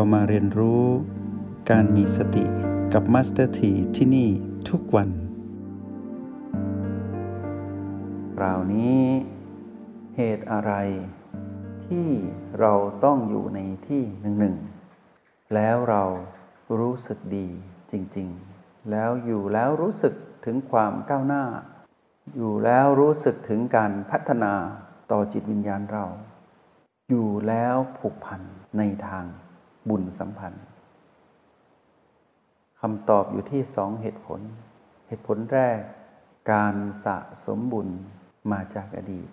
[0.00, 0.84] เรามาเรียนรู้
[1.70, 2.44] การมีสติ
[2.92, 4.28] กับมาสเตอร์ทีที่นี่
[4.68, 5.08] ทุกวัน
[8.36, 9.00] คราวนี้
[10.16, 10.72] เหตุอะไร
[11.86, 12.06] ที่
[12.60, 12.72] เรา
[13.04, 14.56] ต้องอยู่ในที่หนึ่งหนึ่ง
[15.54, 16.04] แล้วเรา
[16.78, 17.48] รู้สึกดี
[17.90, 18.28] จริง
[18.60, 20.14] ๆ แล้วอยู่แล้วรู้สึก
[20.44, 21.44] ถึงความก้าวหน้า
[22.36, 24.52] อยู่แล้วรู้สึกถึงการพัฒนา
[25.10, 26.06] ต่อจิตวิญญาณเรา
[27.10, 28.40] อยู่แล้วผูกพัน
[28.80, 29.26] ในทาง
[29.88, 30.64] บุญสัมพันธ์
[32.80, 34.40] คำตอบอยู่ที่สองเหตุผล
[35.08, 35.80] เหตุผลแรก
[36.52, 37.88] การสะสมบุญ
[38.52, 39.28] มาจากอดีต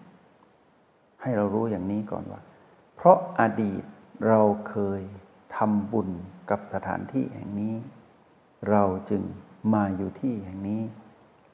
[1.21, 2.41] ให้เรารู้อย่างนี้ก่อนว่า
[2.95, 3.83] เพราะอดีต
[4.27, 5.01] เราเคย
[5.57, 6.09] ทำบุญ
[6.49, 7.75] กับสถานที่แห่งนี้
[8.69, 9.21] เราจึง
[9.73, 10.81] มาอยู่ที่แห่งนี้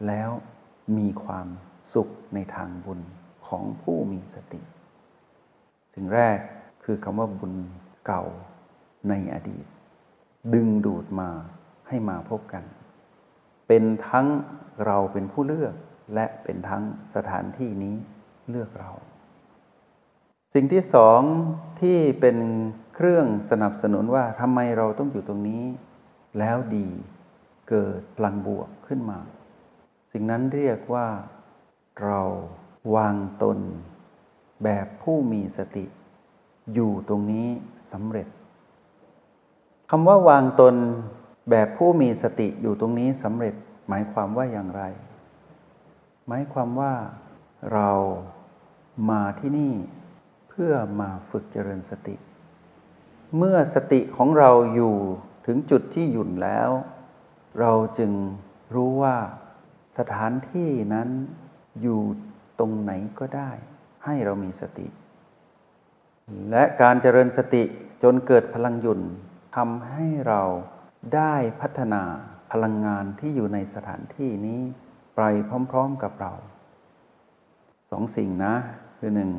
[0.08, 0.30] แล้ว
[0.98, 1.48] มีความ
[1.94, 3.00] สุขในทางบุญ
[3.48, 4.62] ของผู้มีสติ
[5.94, 6.38] สิ่งแรก
[6.84, 7.54] คือคำว่าบุญ
[8.06, 8.24] เก่า
[9.10, 9.66] ในอดีต
[10.54, 11.30] ดึงดูดมา
[11.88, 12.64] ให้มาพบกัน
[13.68, 14.28] เป็นทั้ง
[14.86, 15.76] เราเป็นผู้เลือก
[16.14, 17.96] และเป็นทั้งสถานที่นี้
[18.50, 18.92] เลือกเรา
[20.54, 21.22] สิ่งที่สอง
[21.82, 22.38] ที่เป็น
[22.96, 25.64] เครื่องสนับสนุนว่าทำไมเราต้องอยู่ตรงนี้
[26.40, 26.88] แล้วดี
[27.70, 29.20] เกิดพลังบวกขึ้นมา
[30.12, 31.08] สิ่งนั้นเรียกว่า
[32.04, 32.22] เรา
[32.96, 33.60] วางตน
[34.64, 35.86] แบบผู้มีสติ
[36.74, 37.48] อยู่ตรงนี้
[37.92, 38.28] สำเร็จ
[39.96, 40.76] คำว่าวางตน
[41.50, 43.56] แบบผู้มีสติอยู่ตรงนี้สำเร็จ
[43.88, 44.84] หมายความว่าอย่างไร
[46.28, 46.94] หมายความว่า
[47.74, 47.92] เรา
[49.10, 49.74] มาที่นี่
[50.50, 52.16] เพื่อมาฝึกเจริญสติ
[53.38, 54.96] เมื่อสติของเราอยู่
[55.46, 56.70] ถึงจุดที่หยุ่นแล้ว
[57.60, 58.12] เราจึง
[58.76, 59.18] รู้ว่า
[59.98, 61.10] สถานที่นั้น
[61.82, 62.02] อยู่
[62.60, 63.52] ตรงไหนก็ได้
[64.06, 64.88] ให้เรามีสติ
[66.52, 67.64] และการเจริญสติ
[68.04, 69.02] จนเกิดพลังหยุ่น
[69.56, 70.42] ทำให้เรา
[71.16, 72.04] ได้พัฒนา
[72.52, 74.62] พลังงานที่อยู่ในสถานที่นี้
[75.16, 75.22] ไป
[75.72, 76.34] พร้อม ๆกับเรา
[77.92, 78.54] สองสิ่งนะ
[78.98, 79.32] คือหนึ่ง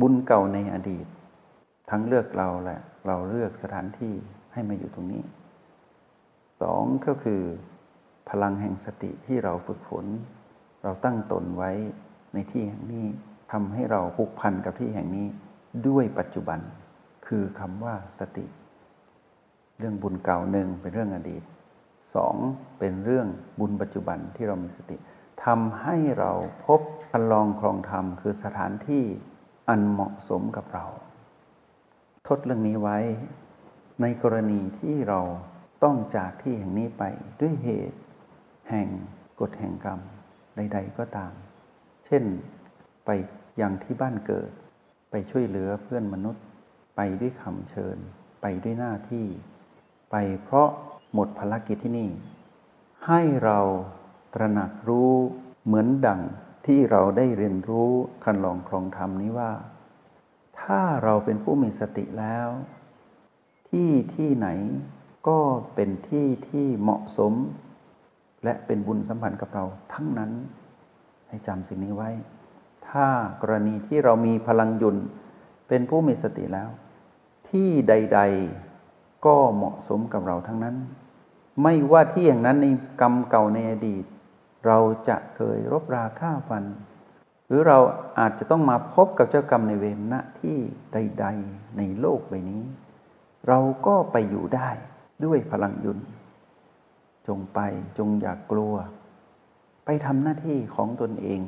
[0.00, 1.06] บุญเก่าในอดีต
[1.90, 4.14] ทั้งเลือกเราและเราเลือกสถานที่
[4.52, 5.22] ให้มาอยู่ตรงนี้
[6.60, 7.42] สองก็คือ
[8.30, 10.06] พลังแห่งสติที่เราฝึกฝน
[10.82, 11.70] เราตั้งตนไว้
[12.34, 13.06] ในที่แห่งนี้
[13.52, 15.26] ทำให้เราผูกพันกับที่แห่งนี้
[15.88, 16.60] ด้วยปัจจุบัน
[17.26, 18.46] คือคำว่าสติ
[19.82, 21.42] เรื่องบุญเก่าหนึ่งเป็นเรื่องอดีต
[22.14, 22.34] สอง
[22.78, 23.26] เป็นเรื่อง
[23.60, 24.96] บุญปัจจุบันที่เรามีสติ
[25.44, 26.32] ทำให้เรา
[26.64, 29.04] พบพันลองครองธรรม คือสถานที่
[29.68, 30.86] อันเหมาะสมกับเรา
[32.28, 32.98] ทดเรื่องนี้ไว้
[34.00, 35.20] ในกรณีที่เรา
[35.84, 37.02] ต้องจากที่แห่งนี้ไป
[37.40, 37.98] ด้วยเหตุ
[38.70, 38.88] แห่ง
[39.40, 40.00] กฎแห่งกรรม
[40.56, 41.32] ใด ๆ ก็ตาม
[42.06, 42.24] เช่น
[43.04, 43.10] ไป
[43.60, 44.50] ยังที่บ้านเกิด
[45.10, 46.44] ไปช่วยเหลือเพื่อนมนุษย์
[46.96, 47.98] ไปด้วยคำเชิญ
[48.42, 49.26] ไปด้วยหน้าที่
[50.12, 50.68] ไปเพราะ
[51.14, 52.10] หมดภารกิจที่นี่
[53.06, 53.58] ให้เรา
[54.34, 55.12] ตระหนักรู้
[55.66, 56.20] เหมือนดัง
[56.66, 57.90] ที่เราได้เรียนรู้
[58.24, 59.52] คันลองครองธรรมนี้ว่า
[60.60, 62.48] ถ้าเราเป็นผู้มีสติแล้ว
[63.68, 64.48] ที่ที่ไหน
[65.28, 65.38] ก็
[65.74, 67.32] เป็นที่ที่เหมาะสม
[68.44, 70.32] และเป็นบุญสัมพันธ์กับเราทั้งนั้น
[71.28, 72.10] ให้จำสิ่งนี้ไว้
[72.88, 73.06] ถ้า
[73.42, 74.96] กรณีที่เรามีพลังยุน
[75.68, 76.68] เป็นผู้มีสติแล้ว
[77.48, 78.71] ที่ใด ๆ
[79.26, 80.76] ก็เหมาะสมกับเราทั้งนั้น
[81.62, 82.66] ไม่ว่าที่อย่างนั้นใน
[83.00, 84.04] กรรมเก่าในอดีต
[84.66, 84.78] เรา
[85.08, 86.64] จะเคยรบราฆ่าฟัน
[87.46, 87.78] หรือเรา
[88.18, 90.56] อาจจะต้องมาพบกับเจ้ากรรมในเวรณที่
[90.92, 92.62] ใด ๆ ในโลกใบนี้
[93.48, 94.70] เราก็ไปอยู่ได้
[95.24, 95.98] ด้วยพลังยุน
[97.26, 97.58] จงไป
[97.98, 98.74] จงอย่ากกลัว
[99.84, 101.40] ไปทำหน้าที่ของตนเอง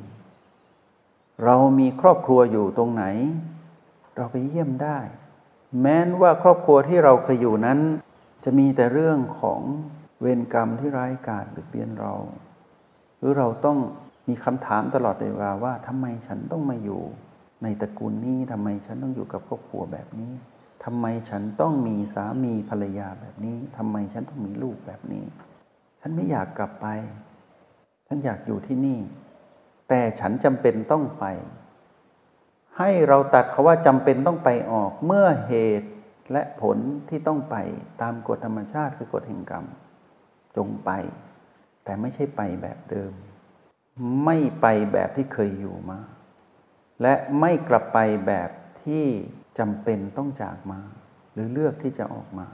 [1.45, 3.05] เรามีครอบครัวอยู่ตรงไหน
[4.17, 4.99] เราไปเยี่ยมได้
[5.81, 7.79] แม้นว่าครอบครัวที่เราเคยอยู่นั้น
[8.45, 9.61] จะมีแต่เรื่องของ
[10.21, 12.15] เวรกรรมที่ร้ายกาจหรือเบียนเรา
[13.19, 13.79] หรือเราต้อง
[14.29, 17.03] มีคำถามตลอดเวลาว่าทำไมฉันต้องมาอยู่
[17.63, 20.33] ในตระกูลนี้ทำไมฉันต้องอยู่กับครอบครัวแบบนี้
[20.85, 25.25] ทำไมฉันต้องมีสามีภรรยาแบบนี้ทำไมฉันต้องมีลูกแบบนี้
[26.01, 26.87] ฉันไม่อยากกลับไป
[28.07, 28.99] ฉันอยากอยู่ที่นี่
[29.89, 31.25] แต่ฉันจำเป็นต้องไป
[32.79, 35.89] ให้เราตัดคาว่าจำเป็นต้องไปออกเมื่อเหตุ
[36.33, 36.79] และผล
[37.09, 37.57] ที่ต้องไป
[38.03, 39.65] ตามกฎธรรมชาติคือกฎแห่งกรรม
[40.57, 40.91] จงไป
[41.85, 43.13] แต่ไม่ใช่ไปแบบเดิม
[44.25, 46.01] ไม่ไปแบบที่เคยอยู่มา
[47.03, 48.51] และไม่กลับไปแบบ
[48.83, 49.05] ที่
[49.59, 50.81] จำเป็นต้องจากมา
[51.33, 52.47] หรือเลือกที่จะออกมา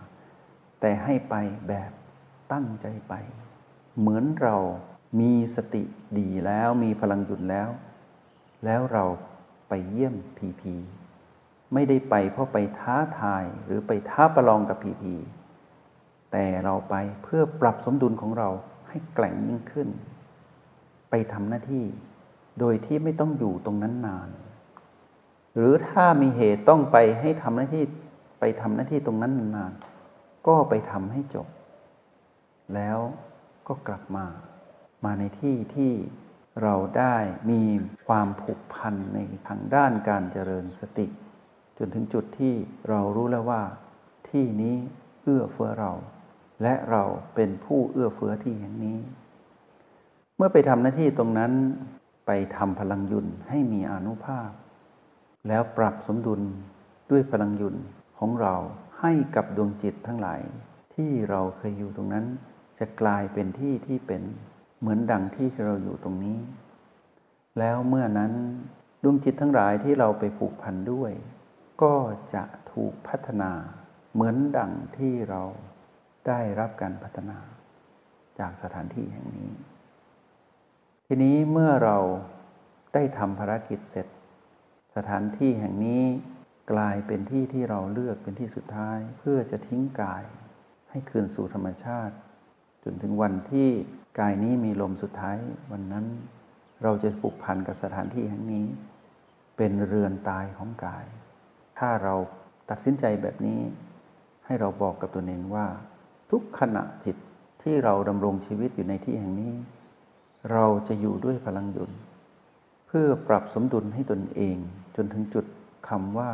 [0.81, 1.34] แต่ให้ไป
[1.69, 1.90] แบบ
[2.52, 3.14] ตั้งใจไป
[3.99, 4.56] เหมือนเรา
[5.20, 5.82] มีสติ
[6.19, 7.69] ดีแล้วมีพลังหยุดแล้ว
[8.64, 9.05] แล้วเรา
[9.70, 10.75] ไปเยี่ยมพีพี
[11.75, 15.14] ไม่ได้ไปเพราะไปท้าทายหรือไปท้าประลองกับพีพี
[16.32, 18.49] แต่เราไปเพื่อปรับสมดุลของเรา
[18.88, 19.88] ให้แกล่งยิ่งขึ้น
[21.11, 21.84] ไปทำหน้าที่
[22.61, 24.28] โดยที่ไม่ต้องอยู่ตรงนั้นนาน
[25.56, 27.84] หรือถ้ามีเหตุต้องไปให้ทำหน้าที่
[28.40, 29.73] ไปทำหน้าที่ตรงนั้นนาน
[30.46, 31.49] ก็ไปทำให้จบ
[32.75, 32.99] แล้ว
[33.69, 34.26] ก็กลับมา
[35.05, 35.93] มาในที่ที่
[36.62, 37.17] เราได้
[37.51, 37.62] มี
[38.07, 39.19] ความผูกพันใน
[39.49, 41.07] ทางด้านการเจริญสติ
[41.79, 42.55] จนถึงจุดที่
[42.89, 43.62] เรารู้แล้วว่า
[44.29, 44.77] ที่นี้
[45.23, 45.93] เอื้อเฟื้อเรา
[46.62, 47.05] และเรา
[47.35, 48.99] เป็นผู้เอื้อเฟื้อที่แห่งนี้
[50.37, 51.53] เมื่อไปทำหน้าที่ตรงนั้น
[52.27, 54.51] ไปทำพลังยุนให้มีอนุภาพ
[55.49, 56.41] แล้วปรับสมดุล
[57.11, 57.77] ด้วยพลังยุน
[58.19, 58.55] ของเรา
[59.01, 60.41] ให้กับดวงจิตทั้งหลาย
[60.95, 62.27] ที่เราเคยอยู่ตรงนั้น
[62.79, 64.23] จะกลายเป็นที่ที่เป็น
[64.81, 66.38] เหมือนดังที่เราอยู่ตรงนี้
[67.59, 68.32] แล้วเมื่อนั้น
[69.03, 71.12] ดวงจิตทั้งหลายที่เราไปผูกพันด้วย
[71.82, 71.94] ก็
[72.35, 73.53] จะถูกพัฒนา
[74.12, 75.43] เหมือนดังที่เรา
[76.27, 77.38] ได้รับการพัฒนา
[78.38, 79.50] จากสถานที่แห่งนี้
[81.06, 81.99] ทีนี้เมื่อเรา
[82.94, 84.06] ได้ทำภารกิจเสร็จ
[84.97, 86.03] สถานที่แห่งนี้
[86.73, 90.25] กลายเป็นที่ที่เราเลือกเป็นที่สุดท้าย เพื่อจะทิ้งกาย
[90.91, 92.15] ให้คืนสู่ธรรมชาติ
[92.85, 93.69] จนถึงวันที่
[94.19, 95.37] กายนี้มีลมสุดท้าย
[95.73, 96.06] วันนั้น
[96.82, 98.67] เราจะผูกพันกับสถานที่แห่งนี้
[99.56, 101.05] เป็นเรือนตายของกาย
[101.79, 102.15] ถ้าเรา
[102.71, 103.61] ตัดสินใจแบบนี้
[104.47, 105.67] ให้เราบอกกับตัวเองว่า
[106.31, 107.17] ทุกขณะจิต
[107.62, 109.55] ที่เราดำรงชีวิตอยู่ในที่แห่งนี้
[110.53, 111.93] เราจะอยู่ด้วยพลังยุน
[112.87, 114.56] เพื่อปรับสมดุลให้ตนเอง
[114.97, 115.47] จนถึงจุด
[115.88, 116.31] คำว่า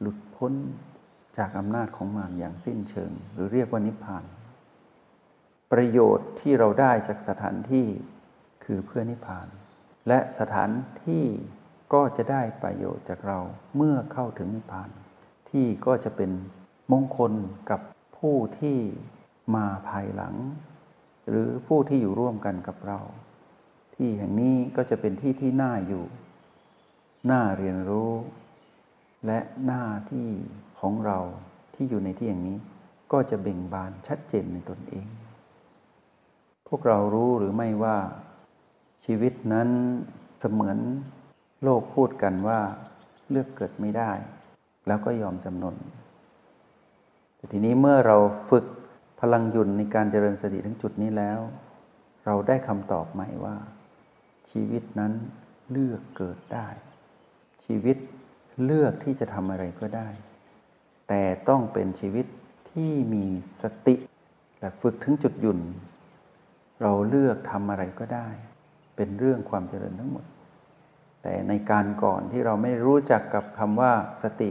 [0.00, 0.52] หลุดพ้น
[1.38, 4.24] จากอำนาจของมารอย่างสิ้นเชิง หรือเรียกว่านิพพาน
[5.72, 7.86] ประโยชน์ที่เราได้จากสถานที่
[8.64, 9.46] คือเพื่อนิพพาน
[10.08, 10.70] และสถาน
[11.06, 11.24] ที่
[11.94, 13.40] ก็จะได้ประโยชน์จากเรา
[13.76, 14.90] เมื่อเข้าถึงนิพพาน
[15.50, 16.30] ที่ก็จะเป็น
[16.92, 17.32] มงคล
[17.70, 17.80] กับ
[18.18, 18.78] ผู้ที่
[19.54, 20.34] มาภายหลัง
[21.28, 23.00] หรือผู้ที่อยู่ร่วมกันกับเรา
[23.94, 26.04] ที่แห่งนี้ก็จะเป็นที่ที่น่าอยู่
[27.30, 28.12] น่าเรียนรู้
[29.26, 30.28] และหน้าที่
[30.80, 31.18] ของเรา
[31.74, 32.58] ที่อยู่ในที่อย่างนี้
[33.12, 35.06] ก็จะเบ่งบานชัดเจนในตนเอง
[36.68, 37.98] พวกเรารู้หรือไม่ว่า
[39.04, 39.68] ชีวิตนั้น
[40.40, 40.78] เสมือน
[41.62, 42.60] โลกพูดกันว่า
[43.30, 44.12] เลือกเกิดไม่ได้
[44.86, 45.76] แล้วก็ยอมจำนน
[47.36, 48.16] แต่ทีนี้เมื่อเรา
[48.50, 48.64] ฝึก
[49.20, 51.40] พลังยุนในการเจริญสติทั้งจุดนี้แล้ว
[52.26, 53.56] เราได้คำตอบใหม่ว่า
[54.50, 55.12] ชีวิตนั้น
[55.70, 56.68] เลือกเกิดได้
[57.64, 57.96] ชีวิต
[58.64, 60.08] เลือกที่จะทำอะไรก็ได้
[61.08, 62.26] แต่ต้องเป็นชีวิต
[62.70, 63.24] ที่มี
[63.60, 63.94] สติ
[64.58, 65.58] และฝึกถึงจุดหยุน
[66.82, 68.28] เราเลือกทำอะไรก็ได้
[68.96, 70.26] เป็นเรื่องความเจริญทั้งหมด
[71.22, 73.92] แต่ในการก่อนที่เราไม่รู้จักกับคำว่า
[74.22, 74.50] สติ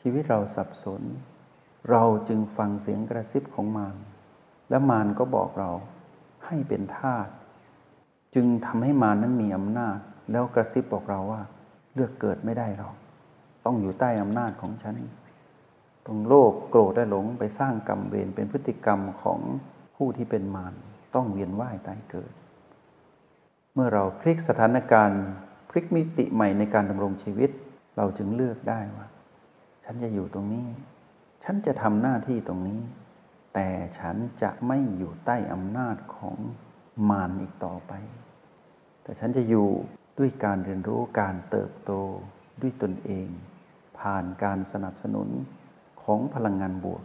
[0.00, 1.02] ชีวิตเราสับสน
[1.90, 3.96] เราจึงฟังเสียงกระซิบของมาร
[4.70, 5.70] และมารก็บอกเรา
[6.46, 7.28] ให้เป็นทาส
[8.34, 9.98] จึงทำให้มารนั้นมีอำนาจ
[10.30, 11.42] แล้วกระซิบบอกเราว่า
[11.94, 12.94] เลือกเกิดไม่ได้หรอก
[13.64, 14.96] ต้องอยู่ใต้อำนาจของฉัน
[16.06, 19.40] ต้องโลภโกรธและหลงไปสร้างกรรมเวรเป็นพฤติกรรมของ
[19.96, 20.74] ผู้ที่เป็นมาร
[21.14, 22.32] ต้องเวียนว่ายตายเกิด
[23.74, 25.24] เมื่อเราพลิกสถานการณ์
[25.70, 27.50] พลิกมิติใหม่ในการดำรงชีวิต
[27.96, 29.06] เราจึงเลือกได้ว่า
[29.84, 30.66] ฉันจะอยู่ตรงนี้
[31.44, 32.80] ฉันจะทำหน้าที่ตรงนี้
[33.54, 36.36] แต่ฉันจะไม่อยู่ใต้อำนาจของ
[37.10, 37.92] มารอีกต่อไป
[39.02, 39.68] แต่ฉันจะอยู่
[40.18, 41.92] ด้วยการเรียนรู้การเติบโต
[42.60, 43.28] ด้วยตนเอง
[43.98, 45.28] ผ่านการสนับสนุน
[46.02, 47.04] ของพลังงานบวก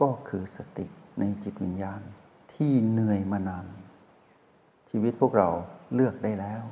[0.00, 0.86] ก็คือสติ
[1.18, 2.00] ในจิตวิญญาณ
[2.62, 3.66] ที่เหนื่อยมานาน
[4.90, 5.48] ชีวิตพวกเรา
[5.94, 6.62] เลือกได้แล้ว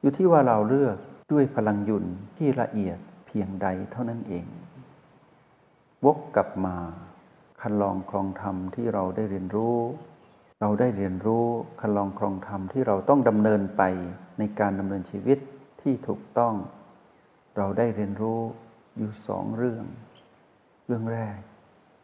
[0.00, 0.96] อยู่ที่ว่าเราเลือก
[1.32, 2.04] ด้วยพลังยุน
[2.36, 4.46] ที่ละเอียดเพียงใดเท่านั้นเอง
[6.04, 6.76] วกกลับมา
[7.60, 9.76] คันลองครองธรรมที่เราได้เรียนรู้
[10.60, 11.46] เราได้เรียนรู้
[11.80, 13.82] คันลองครองธรรมที่เราต้องดำเนินไป
[14.38, 15.38] ในการดำเนินชีวิต
[15.82, 16.54] ที่ถูกต้อง
[17.56, 18.40] เราได้เรียนรู้
[18.96, 19.84] อยู่สองเรื่อง
[20.86, 21.38] เรื่องแรก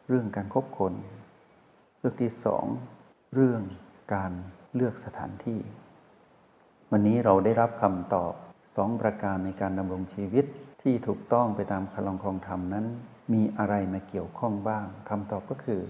[0.09, 0.95] เรื่องการคบคน
[1.99, 2.67] เรื่องที่สอง
[3.39, 3.65] เรื่อง
[4.15, 4.33] การ
[4.75, 5.61] เลือกสถานที่
[6.91, 8.33] วันนี้เราได้รับคำตอบ
[8.77, 10.45] สองประการในการดำรงชีวิต
[10.83, 12.87] ที่ถูกต้องไปตามคลองครองธรรมนั้น
[13.33, 15.81] มีอะไรมาเกี่ยวข้องบ้างคำตอบก็คือ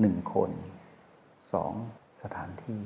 [0.00, 0.50] หนึ่งคน
[1.52, 1.72] สอง
[2.22, 2.80] สถานที่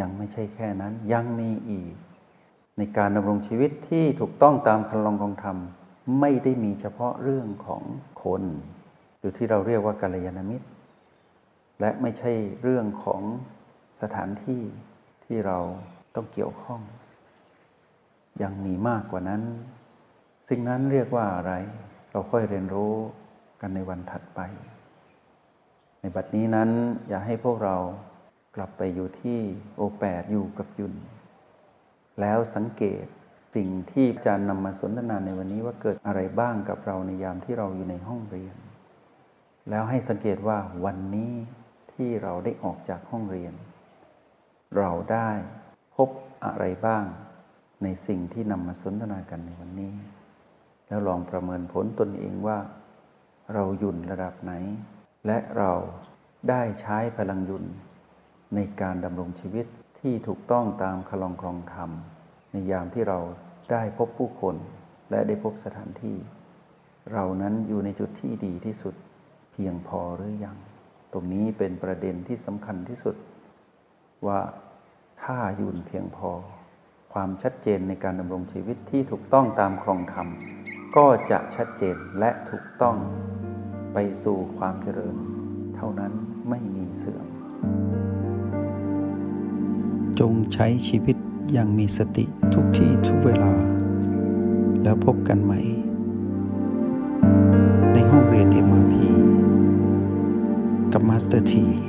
[0.00, 1.94] ยังไม่ใช่แค่นั้นยังมีอีก
[2.78, 5.56] ในการดำรงชีวิตที่ถูกต้องตามคลองครองธรรม
[6.20, 7.82] ไม่ได้มีเฉพาะเรื่องของ
[8.24, 8.42] คน
[9.18, 10.68] หรือที่เราเรียกว่ากัลยาณมิตร
[11.80, 12.32] และไม่ใช่
[12.62, 13.22] เรื่องของ
[14.00, 14.62] สถานที่
[15.24, 15.58] ที่เรา
[16.14, 16.80] ต้องเกี่ยวข้อง
[18.42, 19.42] ยังมีมากกว่านั้น
[20.48, 21.52] สิ่งนั้นเรียกว่าอะไร
[22.10, 22.94] เราค่อยเรียนรู้
[23.60, 24.40] กันในวันถัดไป
[26.00, 26.70] ในบัดนี้นั้น
[27.08, 27.76] อย่าให้พวกเรา
[28.56, 29.38] กลับไปอยู่ที่
[29.76, 30.94] โอแปดอยู่กับยุน
[32.20, 33.04] แล้วสังเกต
[33.54, 38.56] สิ่งที่อาจารย์นำมาสนทนาในวันนี้ว่าเกิดอะไรบ้างกับเราในยามที่เราอยู่ในห้องเรียน
[39.70, 41.32] แล้วให้สังเกตว่าวันนี้
[41.98, 43.54] ที่เราได้ออกจากห้องเรียน
[44.76, 45.28] เราได้
[45.96, 46.08] พบ
[46.44, 47.04] อะไรบ้าง
[47.82, 49.94] ในสิ่งที่นำมาสนทนากันในวันนี้
[50.88, 52.58] แล้วลองประเมินผลตนเองว่า
[53.54, 54.52] เราหยุ่นระดับไหน
[55.26, 55.72] และเรา
[56.50, 57.64] ได้ใช้พลังหยุ่น
[58.54, 59.66] ในการดำรงชีวิต
[60.00, 61.90] ที่ถูกต้องตามคลองครองธรรม
[62.50, 63.18] ในยามที่เรา
[63.70, 64.56] ได้พบผู้คน
[65.10, 66.16] และได้พบสถานที่
[67.12, 68.94] เรานั้นอยู่ในจุดที่ดีที่สุด
[69.52, 70.56] เพียงพอหรือยัง
[71.12, 73.16] ตรงนี้เป็นประเด็นที่สำคัญที่สุด
[74.26, 74.40] ว่า
[75.22, 76.30] ถ้ายุ่นเพียงพอ
[77.12, 80.28] ความชัดเจนในการดำรงชีวิตที่ถูกต้องตามครองธรรม
[80.96, 82.96] ก็จะชัดเจนและถูกต้อง
[83.92, 85.16] ไปสู่ความเจริญ
[85.76, 86.12] เท่านั้น
[86.48, 87.26] ไม่มีเสื่อม
[90.20, 91.16] จงใช้ชีวิต
[91.52, 92.24] อย่างมีสติ
[92.54, 93.52] ทุกที่ทุกเวลา
[94.82, 95.60] แล้วพบกันใหม่
[97.92, 98.67] ในห้องเรียน m
[100.92, 101.87] กับมาสเตอร์ที